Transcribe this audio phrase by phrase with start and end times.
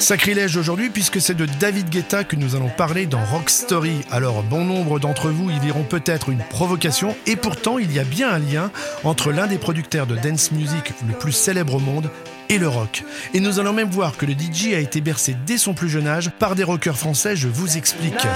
[0.00, 4.00] Sacrilège aujourd'hui puisque c'est de David Guetta que nous allons parler dans Rock Story.
[4.10, 8.04] Alors bon nombre d'entre vous y verront peut-être une provocation et pourtant il y a
[8.04, 8.70] bien un lien
[9.04, 12.10] entre l'un des producteurs de dance music le plus célèbre au monde
[12.48, 13.04] et le rock.
[13.34, 16.06] Et nous allons même voir que le DJ a été bercé dès son plus jeune
[16.06, 18.26] âge par des rockers français, je vous explique.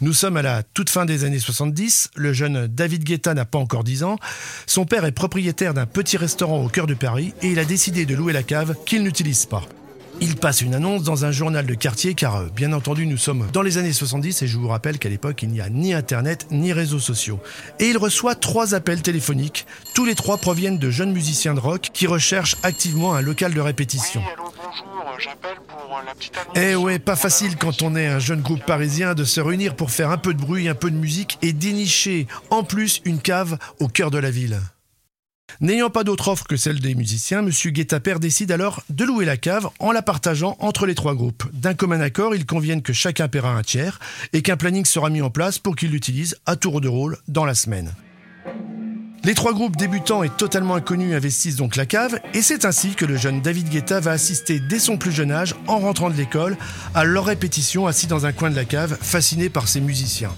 [0.00, 3.58] Nous sommes à la toute fin des années 70, le jeune David Guetta n'a pas
[3.58, 4.18] encore 10 ans,
[4.66, 8.06] son père est propriétaire d'un petit restaurant au cœur de Paris et il a décidé
[8.06, 9.62] de louer la cave qu'il n'utilise pas.
[10.22, 13.48] Il passe une annonce dans un journal de quartier car euh, bien entendu nous sommes
[13.54, 16.46] dans les années 70 et je vous rappelle qu'à l'époque il n'y a ni internet
[16.50, 17.40] ni réseaux sociaux.
[17.78, 21.88] Et il reçoit trois appels téléphoniques, tous les trois proviennent de jeunes musiciens de rock
[21.94, 24.22] qui recherchent activement un local de répétition.
[26.54, 29.90] Eh ouais, pas facile quand on est un jeune groupe parisien de se réunir pour
[29.90, 33.58] faire un peu de bruit, un peu de musique et dénicher en plus une cave
[33.78, 34.60] au cœur de la ville.
[35.60, 37.50] N'ayant pas d'autre offre que celle des musiciens, M.
[37.50, 41.44] Guettaper décide alors de louer la cave en la partageant entre les trois groupes.
[41.52, 43.98] D'un commun accord, ils conviennent que chacun paiera un tiers
[44.32, 47.44] et qu'un planning sera mis en place pour qu'ils l'utilisent à tour de rôle dans
[47.44, 47.92] la semaine.
[49.22, 53.04] Les trois groupes débutants et totalement inconnus investissent donc la cave et c'est ainsi que
[53.04, 56.56] le jeune David Guetta va assister dès son plus jeune âge, en rentrant de l'école,
[56.94, 60.34] à leur répétition assis dans un coin de la cave, fasciné par ses musiciens.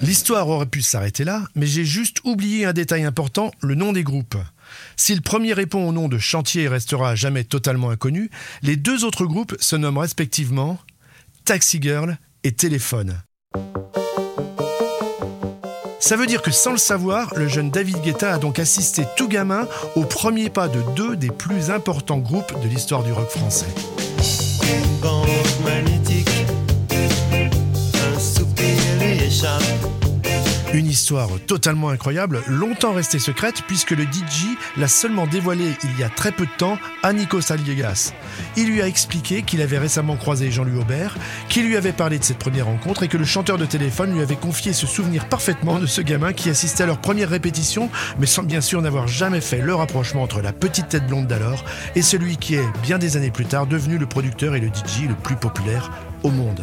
[0.00, 4.04] L'histoire aurait pu s'arrêter là, mais j'ai juste oublié un détail important, le nom des
[4.04, 4.36] groupes.
[4.96, 8.30] Si le premier répond au nom de Chantier et restera jamais totalement inconnu,
[8.62, 10.78] les deux autres groupes se nomment respectivement
[11.44, 13.16] Taxi Girl et Téléphone.
[16.06, 19.26] Ça veut dire que sans le savoir, le jeune David Guetta a donc assisté tout
[19.26, 23.66] gamin au premier pas de deux des plus importants groupes de l'histoire du rock français.
[30.76, 36.02] Une histoire totalement incroyable, longtemps restée secrète puisque le DJ l'a seulement dévoilé il y
[36.02, 38.12] a très peu de temps à Nico Saliegas.
[38.58, 41.16] Il lui a expliqué qu'il avait récemment croisé Jean-Louis Aubert,
[41.48, 44.20] qu'il lui avait parlé de cette première rencontre et que le chanteur de téléphone lui
[44.20, 47.88] avait confié ce souvenir parfaitement de ce gamin qui assistait à leur première répétition,
[48.18, 51.64] mais sans bien sûr n'avoir jamais fait le rapprochement entre la petite tête blonde d'alors
[51.94, 55.08] et celui qui est, bien des années plus tard, devenu le producteur et le DJ
[55.08, 55.90] le plus populaire
[56.22, 56.60] au monde.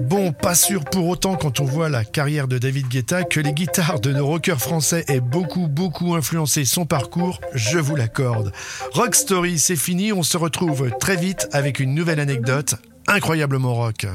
[0.00, 3.52] Bon, pas sûr pour autant quand on voit la carrière de David Guetta que les
[3.52, 8.52] guitares de nos rockers français aient beaucoup, beaucoup influencé son parcours, je vous l'accorde.
[8.92, 12.74] Rock Story, c'est fini, on se retrouve très vite avec une nouvelle anecdote
[13.08, 14.06] incroyablement rock.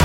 [0.00, 0.04] Oh.